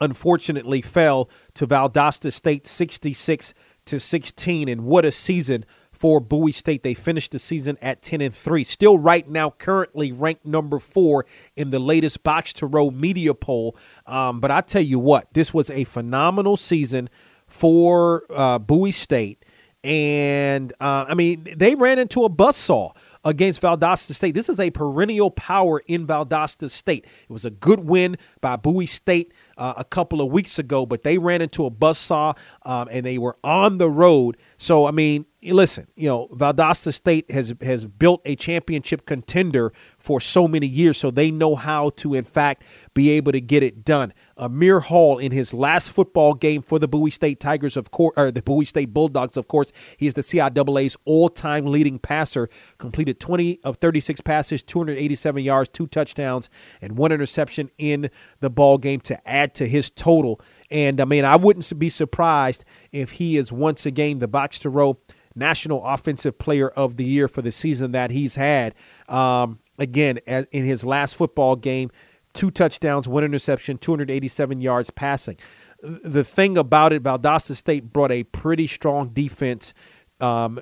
unfortunately 0.00 0.82
fell 0.82 1.30
to 1.54 1.66
Valdosta 1.66 2.32
State 2.32 2.66
66 2.66 3.54
to 3.84 4.00
16. 4.00 4.68
And 4.68 4.84
what 4.84 5.04
a 5.04 5.12
season 5.12 5.64
for 5.90 6.20
Bowie 6.20 6.52
State. 6.52 6.82
They 6.82 6.94
finished 6.94 7.30
the 7.30 7.38
season 7.38 7.78
at 7.80 8.02
10 8.02 8.20
and 8.20 8.34
3. 8.34 8.64
Still 8.64 8.98
right 8.98 9.28
now 9.28 9.50
currently 9.50 10.10
ranked 10.10 10.44
number 10.44 10.78
4 10.78 11.24
in 11.56 11.70
the 11.70 11.78
latest 11.78 12.22
box 12.22 12.52
to 12.54 12.66
row 12.66 12.90
media 12.90 13.34
poll. 13.34 13.76
Um, 14.06 14.40
but 14.40 14.50
I 14.50 14.60
tell 14.60 14.82
you 14.82 14.98
what, 14.98 15.32
this 15.32 15.54
was 15.54 15.70
a 15.70 15.84
phenomenal 15.84 16.56
season 16.56 17.08
for 17.46 18.24
uh, 18.30 18.58
Bowie 18.58 18.90
State. 18.90 19.44
And 19.84 20.72
uh, 20.80 21.06
I 21.08 21.14
mean, 21.14 21.46
they 21.56 21.74
ran 21.74 21.98
into 21.98 22.24
a 22.24 22.30
buzzsaw 22.30 22.92
against 23.24 23.62
Valdosta 23.62 24.14
State. 24.14 24.34
This 24.34 24.48
is 24.48 24.60
a 24.60 24.70
perennial 24.70 25.30
power 25.30 25.82
in 25.86 26.06
Valdosta 26.06 26.70
State. 26.70 27.04
It 27.04 27.30
was 27.30 27.44
a 27.44 27.50
good 27.50 27.80
win 27.80 28.16
by 28.40 28.56
Bowie 28.56 28.86
State 28.86 29.32
uh, 29.56 29.74
a 29.76 29.84
couple 29.84 30.20
of 30.20 30.30
weeks 30.30 30.58
ago, 30.58 30.86
but 30.86 31.02
they 31.02 31.18
ran 31.18 31.42
into 31.42 31.64
a 31.66 31.70
buzzsaw 31.70 32.36
um, 32.62 32.88
and 32.90 33.06
they 33.06 33.18
were 33.18 33.36
on 33.44 33.78
the 33.78 33.90
road. 33.90 34.36
So, 34.58 34.86
I 34.86 34.90
mean, 34.90 35.26
listen, 35.44 35.88
you 35.94 36.08
know, 36.08 36.28
Valdosta 36.28 36.94
State 36.94 37.30
has 37.30 37.54
has 37.62 37.84
built 37.84 38.20
a 38.24 38.36
championship 38.36 39.06
contender 39.06 39.72
for 39.98 40.20
so 40.20 40.46
many 40.46 40.66
years, 40.66 40.98
so 40.98 41.10
they 41.10 41.30
know 41.30 41.56
how 41.56 41.90
to, 41.90 42.14
in 42.14 42.24
fact, 42.24 42.62
be 42.94 43.10
able 43.10 43.32
to 43.32 43.40
get 43.40 43.62
it 43.62 43.84
done. 43.84 44.12
Amir 44.36 44.80
Hall 44.80 45.18
in 45.18 45.32
his 45.32 45.52
last 45.52 45.90
football 45.90 46.34
game 46.34 46.62
for 46.62 46.78
the 46.78 46.88
Bowie 46.88 47.10
State 47.10 47.40
Tigers, 47.40 47.76
of 47.76 47.90
course, 47.90 48.14
or 48.16 48.30
the 48.30 48.42
Bowie 48.42 48.64
State 48.64 48.92
Bulldogs, 48.92 49.36
of 49.36 49.48
course, 49.48 49.72
he 49.96 50.06
is 50.06 50.14
the 50.14 50.20
CIAA's 50.20 50.96
all-time 51.04 51.66
leading 51.66 51.98
passer. 51.98 52.48
Completed 52.78 53.18
20 53.18 53.60
of 53.64 53.76
36 53.76 54.20
passes, 54.20 54.62
287 54.62 55.42
yards, 55.42 55.68
two 55.68 55.86
touchdowns, 55.86 56.48
and 56.80 56.96
one 56.96 57.12
interception 57.12 57.70
in 57.78 58.10
the 58.40 58.50
ball 58.50 58.78
game 58.78 59.00
to 59.00 59.28
add 59.28 59.54
to 59.54 59.66
his 59.66 59.90
total. 59.90 60.40
And 60.70 61.00
I 61.00 61.04
mean, 61.04 61.24
I 61.24 61.36
wouldn't 61.36 61.78
be 61.78 61.88
surprised 61.88 62.64
if 62.90 63.12
he 63.12 63.36
is 63.36 63.52
once 63.52 63.86
again 63.86 64.18
the 64.18 64.28
box 64.28 64.58
to 64.60 64.70
row 64.70 64.98
National 65.34 65.84
Offensive 65.84 66.38
Player 66.38 66.68
of 66.68 66.96
the 66.96 67.04
Year 67.04 67.28
for 67.28 67.42
the 67.42 67.52
season 67.52 67.92
that 67.92 68.10
he's 68.10 68.36
had. 68.36 68.74
Um, 69.08 69.58
again, 69.78 70.18
in 70.26 70.64
his 70.64 70.84
last 70.84 71.14
football 71.14 71.56
game, 71.56 71.90
two 72.32 72.50
touchdowns, 72.50 73.08
one 73.08 73.24
interception, 73.24 73.78
287 73.78 74.60
yards 74.60 74.90
passing. 74.90 75.36
The 75.82 76.24
thing 76.24 76.56
about 76.56 76.92
it, 76.92 77.02
Valdosta 77.02 77.54
State 77.54 77.92
brought 77.92 78.12
a 78.12 78.24
pretty 78.24 78.66
strong 78.66 79.08
defense 79.08 79.74
um, 80.20 80.60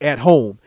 at 0.00 0.20
home. 0.20 0.58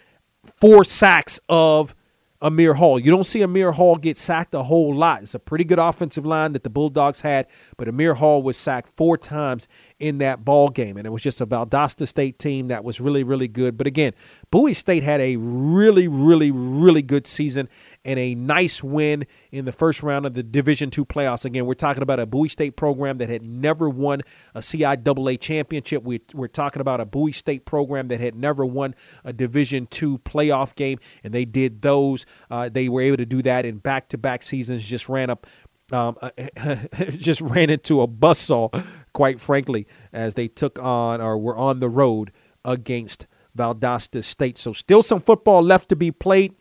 Four 0.43 0.83
sacks 0.83 1.39
of 1.49 1.95
Amir 2.41 2.75
Hall. 2.75 2.99
You 2.99 3.11
don't 3.11 3.23
see 3.23 3.41
Amir 3.41 3.71
Hall 3.71 3.95
get 3.95 4.17
sacked 4.17 4.53
a 4.53 4.63
whole 4.63 4.93
lot. 4.93 5.23
It's 5.23 5.33
a 5.33 5.39
pretty 5.39 5.63
good 5.63 5.79
offensive 5.79 6.25
line 6.25 6.53
that 6.53 6.63
the 6.63 6.69
Bulldogs 6.69 7.21
had, 7.21 7.47
but 7.77 7.87
Amir 7.87 8.15
Hall 8.15 8.43
was 8.43 8.57
sacked 8.57 8.89
four 8.95 9.17
times 9.17 9.67
in 9.99 10.17
that 10.17 10.43
ball 10.43 10.69
game, 10.69 10.97
and 10.97 11.07
it 11.07 11.09
was 11.09 11.21
just 11.21 11.39
a 11.39 11.47
Valdosta 11.47 12.07
State 12.07 12.37
team 12.37 12.67
that 12.67 12.83
was 12.83 12.99
really, 12.99 13.23
really 13.23 13.47
good. 13.47 13.77
But 13.77 13.87
again, 13.87 14.13
Bowie 14.51 14.73
State 14.73 15.03
had 15.03 15.21
a 15.21 15.37
really, 15.37 16.07
really, 16.07 16.51
really 16.51 17.01
good 17.01 17.25
season 17.25 17.69
and 18.03 18.19
a 18.19 18.35
nice 18.35 18.83
win 18.83 19.25
in 19.51 19.63
the 19.65 19.71
first 19.71 20.03
round 20.03 20.25
of 20.25 20.33
the 20.33 20.43
Division 20.43 20.89
Two 20.89 21.05
playoffs. 21.05 21.45
Again, 21.45 21.65
we're 21.65 21.75
talking 21.75 22.03
about 22.03 22.19
a 22.19 22.25
Bowie 22.25 22.49
State 22.49 22.75
program 22.75 23.19
that 23.19 23.29
had 23.29 23.43
never 23.43 23.89
won 23.89 24.21
a 24.53 24.59
CIAA 24.59 25.39
championship. 25.39 26.03
We, 26.03 26.21
are 26.37 26.47
talking 26.47 26.81
about 26.81 26.99
a 26.99 27.05
Bowie 27.05 27.31
State 27.31 27.65
program 27.65 28.09
that 28.09 28.19
had 28.19 28.35
never 28.35 28.65
won 28.65 28.95
a 29.23 29.31
Division 29.31 29.87
Two 29.87 30.17
playoff 30.19 30.75
game, 30.75 30.99
and 31.23 31.33
they 31.33 31.45
did 31.45 31.81
those. 31.81 32.25
Uh, 32.49 32.67
they 32.67 32.89
were 32.89 33.01
able 33.01 33.17
to 33.17 33.25
do 33.25 33.41
that 33.43 33.65
in 33.65 33.77
back-to-back 33.77 34.43
seasons. 34.43 34.83
Just 34.83 35.07
ran 35.07 35.29
up 35.29 35.47
um, 35.91 36.17
just 37.09 37.41
ran 37.41 37.69
into 37.69 38.01
a 38.01 38.07
buzzsaw, 38.07 38.73
quite 39.15 39.39
frankly, 39.39 39.87
as 40.13 40.35
they 40.35 40.47
took 40.47 40.77
on 40.77 41.21
or 41.21 41.37
were 41.39 41.57
on 41.57 41.79
the 41.79 41.89
road 41.89 42.31
against 42.63 43.25
Valdosta 43.57 44.21
State. 44.23 44.57
So, 44.59 44.73
still 44.73 45.01
some 45.01 45.21
football 45.21 45.63
left 45.63 45.89
to 45.89 45.95
be 45.95 46.11
played. 46.11 46.53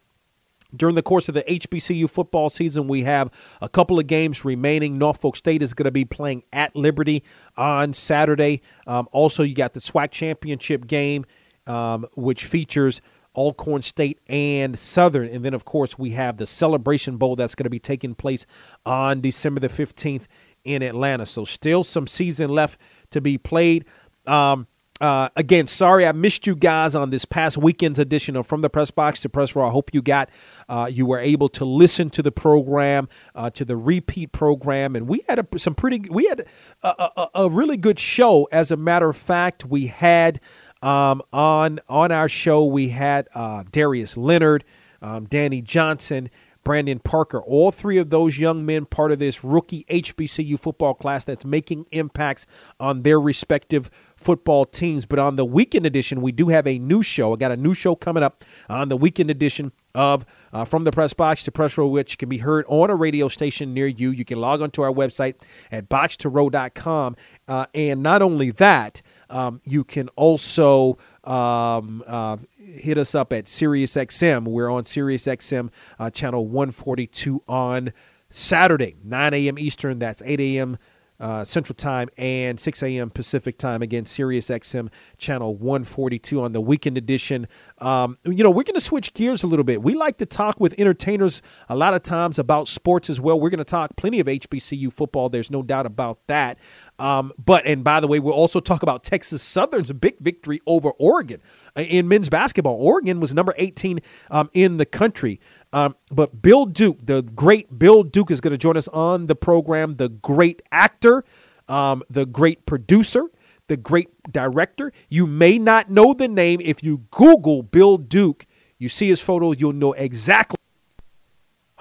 During 0.74 0.94
the 0.94 1.02
course 1.02 1.28
of 1.28 1.34
the 1.34 1.42
HBCU 1.42 2.08
football 2.10 2.50
season, 2.50 2.88
we 2.88 3.02
have 3.02 3.30
a 3.60 3.68
couple 3.68 3.98
of 3.98 4.06
games 4.06 4.44
remaining. 4.44 4.98
Norfolk 4.98 5.36
State 5.36 5.62
is 5.62 5.74
going 5.74 5.84
to 5.84 5.92
be 5.92 6.04
playing 6.04 6.42
at 6.52 6.74
Liberty 6.74 7.22
on 7.56 7.92
Saturday. 7.92 8.60
Um, 8.86 9.08
also, 9.12 9.42
you 9.42 9.54
got 9.54 9.74
the 9.74 9.80
SWAC 9.80 10.10
championship 10.10 10.86
game, 10.86 11.26
um, 11.66 12.06
which 12.16 12.44
features 12.44 13.00
Alcorn 13.36 13.82
State 13.82 14.20
and 14.28 14.78
Southern. 14.78 15.28
And 15.28 15.44
then, 15.44 15.54
of 15.54 15.64
course, 15.64 15.96
we 15.96 16.10
have 16.10 16.38
the 16.38 16.46
Celebration 16.46 17.18
Bowl 17.18 17.36
that's 17.36 17.54
going 17.54 17.64
to 17.64 17.70
be 17.70 17.78
taking 17.78 18.14
place 18.14 18.46
on 18.84 19.20
December 19.20 19.60
the 19.60 19.68
15th 19.68 20.26
in 20.64 20.82
Atlanta. 20.82 21.26
So, 21.26 21.44
still 21.44 21.84
some 21.84 22.06
season 22.06 22.50
left 22.50 22.78
to 23.10 23.20
be 23.20 23.38
played. 23.38 23.84
Um, 24.26 24.66
uh, 25.00 25.28
again, 25.34 25.66
sorry 25.66 26.06
I 26.06 26.12
missed 26.12 26.46
you 26.46 26.54
guys 26.54 26.94
on 26.94 27.10
this 27.10 27.24
past 27.24 27.58
weekend's 27.58 27.98
edition 27.98 28.36
of 28.36 28.46
From 28.46 28.60
the 28.60 28.70
Press 28.70 28.92
Box 28.92 29.20
to 29.20 29.28
Press 29.28 29.56
Row. 29.56 29.66
I 29.66 29.70
hope 29.70 29.90
you 29.92 30.00
got, 30.00 30.30
uh, 30.68 30.88
you 30.90 31.04
were 31.04 31.18
able 31.18 31.48
to 31.50 31.64
listen 31.64 32.10
to 32.10 32.22
the 32.22 32.30
program, 32.30 33.08
uh, 33.34 33.50
to 33.50 33.64
the 33.64 33.76
repeat 33.76 34.30
program, 34.30 34.94
and 34.94 35.08
we 35.08 35.24
had 35.28 35.40
a, 35.40 35.58
some 35.58 35.74
pretty, 35.74 36.08
we 36.08 36.26
had 36.26 36.46
a, 36.82 36.88
a, 36.88 37.28
a, 37.34 37.50
really 37.50 37.76
good 37.76 37.98
show. 37.98 38.48
As 38.52 38.70
a 38.70 38.76
matter 38.76 39.08
of 39.08 39.16
fact, 39.16 39.64
we 39.64 39.88
had 39.88 40.40
um, 40.80 41.22
on 41.32 41.80
on 41.88 42.12
our 42.12 42.28
show 42.28 42.64
we 42.64 42.90
had 42.90 43.28
uh, 43.34 43.64
Darius 43.72 44.16
Leonard, 44.16 44.64
um, 45.02 45.24
Danny 45.24 45.60
Johnson, 45.60 46.30
Brandon 46.64 46.98
Parker, 46.98 47.40
all 47.42 47.70
three 47.70 47.98
of 47.98 48.10
those 48.10 48.38
young 48.38 48.64
men 48.64 48.86
part 48.86 49.12
of 49.12 49.18
this 49.18 49.44
rookie 49.44 49.84
HBCU 49.90 50.58
football 50.58 50.94
class 50.94 51.24
that's 51.24 51.44
making 51.44 51.86
impacts 51.90 52.46
on 52.80 53.02
their 53.02 53.20
respective 53.20 53.90
football 54.16 54.64
teams. 54.64 55.04
But 55.06 55.18
on 55.18 55.36
the 55.36 55.44
weekend 55.44 55.86
edition, 55.86 56.22
we 56.22 56.32
do 56.32 56.48
have 56.48 56.66
a 56.66 56.78
new 56.78 57.02
show. 57.02 57.34
I 57.34 57.36
got 57.36 57.52
a 57.52 57.56
new 57.56 57.74
show 57.74 57.94
coming 57.94 58.22
up 58.22 58.44
on 58.68 58.88
the 58.88 58.96
weekend 58.96 59.30
edition 59.30 59.72
of 59.94 60.26
uh, 60.52 60.64
From 60.64 60.84
the 60.84 60.90
Press 60.90 61.12
Box 61.12 61.44
to 61.44 61.52
Press 61.52 61.78
Row, 61.78 61.86
which 61.86 62.18
can 62.18 62.28
be 62.28 62.38
heard 62.38 62.64
on 62.68 62.90
a 62.90 62.96
radio 62.96 63.28
station 63.28 63.72
near 63.72 63.86
you. 63.86 64.10
You 64.10 64.24
can 64.24 64.40
log 64.40 64.60
onto 64.60 64.82
our 64.82 64.92
website 64.92 65.34
at 65.70 65.88
boxtorow.com. 65.88 67.16
Uh, 67.46 67.66
and 67.74 68.02
not 68.02 68.22
only 68.22 68.50
that, 68.50 69.02
um, 69.30 69.60
you 69.64 69.84
can 69.84 70.08
also 70.16 70.98
um, 71.26 72.02
uh, 72.06 72.38
hit 72.58 72.98
us 72.98 73.14
up 73.14 73.32
at 73.32 73.46
SiriusXM. 73.46 74.44
We're 74.44 74.70
on 74.70 74.84
SiriusXM 74.84 75.70
uh, 75.98 76.10
channel 76.10 76.46
142 76.46 77.42
on 77.48 77.92
Saturday, 78.28 78.96
9 79.02 79.34
a.m. 79.34 79.58
Eastern. 79.58 79.98
That's 79.98 80.22
8 80.22 80.40
a.m 80.40 80.78
uh, 81.20 81.44
Central 81.44 81.74
Time 81.74 82.08
and 82.18 82.58
6 82.58 82.82
a.m. 82.82 83.10
Pacific 83.10 83.56
Time. 83.56 83.82
Again, 83.82 84.04
Sirius 84.04 84.50
XM 84.50 84.90
channel 85.16 85.54
142 85.54 86.42
on 86.42 86.52
the 86.52 86.60
weekend 86.60 86.98
edition. 86.98 87.46
Um, 87.78 88.18
you 88.24 88.42
know, 88.42 88.50
we're 88.50 88.64
going 88.64 88.74
to 88.74 88.80
switch 88.80 89.14
gears 89.14 89.42
a 89.42 89.46
little 89.46 89.64
bit. 89.64 89.82
We 89.82 89.94
like 89.94 90.18
to 90.18 90.26
talk 90.26 90.58
with 90.58 90.74
entertainers 90.78 91.40
a 91.68 91.76
lot 91.76 91.94
of 91.94 92.02
times 92.02 92.38
about 92.38 92.68
sports 92.68 93.08
as 93.08 93.20
well. 93.20 93.38
We're 93.38 93.50
going 93.50 93.58
to 93.58 93.64
talk 93.64 93.96
plenty 93.96 94.20
of 94.20 94.26
HBCU 94.26 94.92
football. 94.92 95.28
There's 95.28 95.50
no 95.50 95.62
doubt 95.62 95.86
about 95.86 96.18
that. 96.26 96.58
Um, 96.98 97.32
but, 97.42 97.66
and 97.66 97.82
by 97.82 98.00
the 98.00 98.06
way, 98.06 98.20
we'll 98.20 98.34
also 98.34 98.60
talk 98.60 98.82
about 98.82 99.02
Texas 99.02 99.42
Southern's 99.42 99.92
big 99.92 100.18
victory 100.20 100.60
over 100.66 100.90
Oregon 100.92 101.40
uh, 101.76 101.82
in 101.82 102.08
men's 102.08 102.28
basketball. 102.28 102.74
Oregon 102.74 103.20
was 103.20 103.34
number 103.34 103.54
18 103.58 104.00
um, 104.30 104.48
in 104.52 104.76
the 104.76 104.86
country. 104.86 105.40
Um, 105.72 105.96
but 106.12 106.40
Bill 106.40 106.66
Duke, 106.66 107.04
the 107.04 107.22
great 107.22 107.78
Bill 107.78 108.04
Duke, 108.04 108.30
is 108.30 108.40
going 108.40 108.52
to 108.52 108.58
join 108.58 108.76
us 108.76 108.88
on 108.88 109.26
the 109.26 109.34
program. 109.34 109.96
The 109.96 110.08
great 110.08 110.62
actor, 110.70 111.24
um, 111.68 112.02
the 112.08 112.26
great 112.26 112.64
producer, 112.66 113.24
the 113.66 113.76
great 113.76 114.08
director. 114.30 114.92
You 115.08 115.26
may 115.26 115.58
not 115.58 115.90
know 115.90 116.14
the 116.14 116.28
name. 116.28 116.60
If 116.60 116.82
you 116.84 117.04
Google 117.10 117.62
Bill 117.62 117.96
Duke, 117.98 118.46
you 118.78 118.88
see 118.88 119.08
his 119.08 119.20
photo, 119.20 119.52
you'll 119.52 119.72
know 119.72 119.92
exactly 119.94 120.58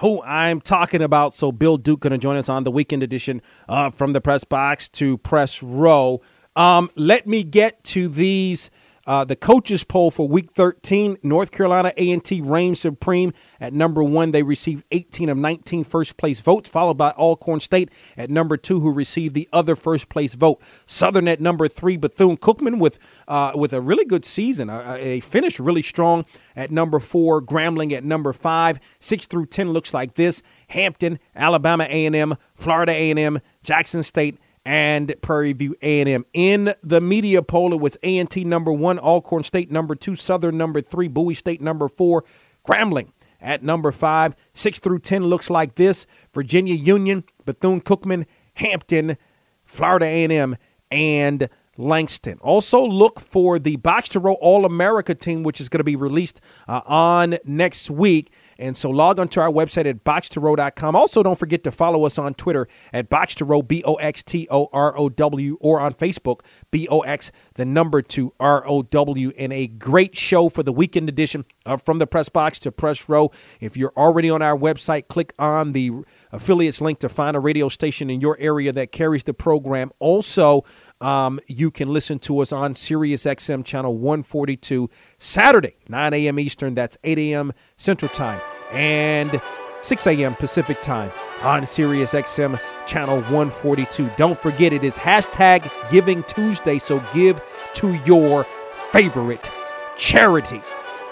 who 0.04 0.22
I'm 0.22 0.60
talking 0.60 1.00
about. 1.00 1.34
So 1.34 1.50
Bill 1.50 1.78
Duke 1.78 2.00
going 2.00 2.10
to 2.10 2.18
join 2.18 2.36
us 2.36 2.50
on 2.50 2.64
the 2.64 2.70
weekend 2.70 3.02
edition 3.02 3.40
uh, 3.70 3.88
from 3.88 4.12
the 4.12 4.20
press 4.20 4.44
box 4.44 4.86
to 4.90 5.16
press 5.16 5.62
row. 5.62 6.20
Um, 6.54 6.90
let 6.94 7.26
me 7.26 7.42
get 7.42 7.82
to 7.84 8.10
these 8.10 8.70
Uh, 9.06 9.24
the 9.24 9.36
coaches 9.36 9.84
poll 9.84 10.10
for 10.10 10.26
Week 10.26 10.50
13, 10.52 11.18
North 11.22 11.50
Carolina 11.50 11.92
A&T 11.96 12.40
reigns 12.40 12.80
supreme 12.80 13.32
at 13.60 13.72
number 13.72 14.02
one. 14.02 14.30
They 14.32 14.42
received 14.42 14.84
18 14.90 15.28
of 15.28 15.36
19 15.36 15.84
first 15.84 16.16
place 16.16 16.40
votes, 16.40 16.70
followed 16.70 16.96
by 16.96 17.10
Alcorn 17.10 17.60
State 17.60 17.90
at 18.16 18.30
number 18.30 18.56
two, 18.56 18.80
who 18.80 18.92
received 18.92 19.34
the 19.34 19.48
other 19.52 19.76
first 19.76 20.08
place 20.08 20.34
vote. 20.34 20.62
Southern 20.86 21.28
at 21.28 21.40
number 21.40 21.68
three, 21.68 21.96
Bethune 21.96 22.36
Cookman 22.36 22.78
with 22.78 22.98
uh, 23.28 23.52
with 23.54 23.72
a 23.72 23.80
really 23.80 24.04
good 24.04 24.24
season. 24.24 24.70
Uh, 24.70 24.96
a 24.98 25.20
finish 25.20 25.60
really 25.60 25.82
strong 25.82 26.24
at 26.56 26.70
number 26.70 26.98
four, 26.98 27.42
Grambling 27.42 27.92
at 27.92 28.04
number 28.04 28.32
five. 28.32 28.78
Six 29.00 29.26
through 29.26 29.46
ten 29.46 29.70
looks 29.70 29.92
like 29.92 30.14
this: 30.14 30.42
Hampton, 30.68 31.18
Alabama 31.34 31.84
A&M, 31.84 32.34
Florida 32.54 32.92
A&M, 32.92 33.40
Jackson 33.62 34.02
State, 34.02 34.38
and 34.64 35.14
Prairie 35.20 35.52
View 35.52 35.76
A&M. 35.82 36.24
In 36.32 36.74
the 36.82 37.00
media 37.00 37.42
poll, 37.42 37.72
it 37.72 37.80
was 37.80 37.96
A&T 38.02 38.44
number 38.44 38.72
one, 38.72 38.98
Alcorn 38.98 39.42
State 39.42 39.70
number 39.70 39.94
two, 39.94 40.16
Southern 40.16 40.56
number 40.56 40.80
three, 40.80 41.08
Bowie 41.08 41.34
State 41.34 41.60
number 41.60 41.88
four, 41.88 42.24
Grambling 42.66 43.08
at 43.40 43.62
number 43.62 43.92
five. 43.92 44.34
Six 44.54 44.80
through 44.80 45.00
ten 45.00 45.24
looks 45.24 45.50
like 45.50 45.74
this: 45.74 46.06
Virginia 46.32 46.74
Union, 46.74 47.24
Bethune 47.44 47.80
Cookman, 47.80 48.26
Hampton, 48.54 49.16
Florida 49.64 50.06
A&M, 50.06 50.56
and 50.90 51.48
Langston. 51.76 52.38
Also, 52.40 52.84
look 52.84 53.20
for 53.20 53.58
the 53.58 53.76
Box 53.76 54.08
to 54.10 54.20
Row 54.20 54.34
All 54.34 54.64
America 54.64 55.14
team, 55.14 55.42
which 55.42 55.60
is 55.60 55.68
going 55.68 55.80
to 55.80 55.84
be 55.84 55.96
released 55.96 56.40
uh, 56.68 56.80
on 56.86 57.36
next 57.44 57.90
week. 57.90 58.32
And 58.58 58.76
so 58.76 58.90
log 58.90 59.18
on 59.18 59.28
to 59.28 59.40
our 59.40 59.50
website 59.50 59.86
at 59.86 60.04
boxtorow.com. 60.04 60.96
Also, 60.96 61.22
don't 61.22 61.38
forget 61.38 61.64
to 61.64 61.70
follow 61.70 62.04
us 62.04 62.18
on 62.18 62.34
Twitter 62.34 62.68
at 62.92 63.10
boxtorow, 63.10 63.66
B 63.66 63.82
O 63.84 63.94
X 63.94 64.22
T 64.22 64.46
O 64.50 64.68
R 64.72 64.96
O 64.96 65.08
W, 65.08 65.58
or 65.60 65.80
on 65.80 65.94
Facebook, 65.94 66.40
B 66.70 66.86
O 66.88 67.00
X, 67.00 67.32
the 67.54 67.64
number 67.64 68.02
two 68.02 68.32
R 68.38 68.66
O 68.66 68.82
W. 68.82 69.32
And 69.38 69.52
a 69.52 69.66
great 69.66 70.16
show 70.16 70.48
for 70.48 70.62
the 70.62 70.72
weekend 70.72 71.08
edition 71.08 71.44
of 71.66 71.82
From 71.82 71.98
the 71.98 72.06
Press 72.06 72.28
Box 72.28 72.58
to 72.60 72.72
Press 72.72 73.08
Row. 73.08 73.30
If 73.60 73.76
you're 73.76 73.92
already 73.96 74.30
on 74.30 74.42
our 74.42 74.56
website, 74.56 75.08
click 75.08 75.32
on 75.38 75.72
the 75.72 75.92
affiliates 76.32 76.80
link 76.80 76.98
to 77.00 77.08
find 77.08 77.36
a 77.36 77.40
radio 77.40 77.68
station 77.68 78.10
in 78.10 78.20
your 78.20 78.36
area 78.38 78.72
that 78.72 78.92
carries 78.92 79.24
the 79.24 79.34
program. 79.34 79.90
Also, 79.98 80.64
um, 81.00 81.40
you 81.46 81.70
can 81.70 81.88
listen 81.88 82.18
to 82.20 82.40
us 82.40 82.52
on 82.52 82.74
Sirius 82.74 83.24
XM 83.24 83.64
channel 83.64 83.96
142 83.96 84.88
Saturday, 85.18 85.76
9 85.88 86.14
a.m. 86.14 86.38
Eastern. 86.38 86.74
That's 86.74 86.96
8 87.04 87.18
a.m. 87.18 87.52
Central 87.76 88.08
Time 88.10 88.40
and 88.72 89.40
6 89.80 90.06
a.m. 90.06 90.34
Pacific 90.34 90.80
Time 90.80 91.10
on 91.42 91.66
Sirius 91.66 92.14
XM 92.14 92.58
channel 92.86 93.16
142. 93.22 94.10
Don't 94.16 94.38
forget 94.38 94.72
it 94.72 94.82
is 94.82 94.96
hashtag 94.96 95.70
Giving 95.90 96.22
Tuesday, 96.24 96.78
so 96.78 97.02
give 97.12 97.42
to 97.74 97.94
your 98.04 98.44
favorite 98.90 99.50
charity. 99.96 100.62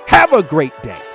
Have 0.07 0.33
a 0.33 0.43
great 0.43 0.81
day. 0.83 1.12